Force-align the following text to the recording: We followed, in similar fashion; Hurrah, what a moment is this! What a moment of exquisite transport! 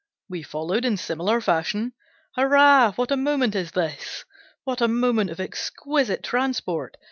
We 0.27 0.41
followed, 0.41 0.83
in 0.83 0.97
similar 0.97 1.39
fashion; 1.41 1.93
Hurrah, 2.35 2.93
what 2.93 3.11
a 3.11 3.15
moment 3.15 3.53
is 3.53 3.73
this! 3.73 4.25
What 4.63 4.81
a 4.81 4.87
moment 4.87 5.29
of 5.29 5.39
exquisite 5.39 6.23
transport! 6.23 6.97